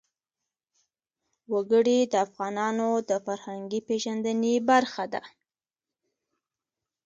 [1.53, 5.21] وګړي د افغانانو د فرهنګي پیژندنې برخه ده.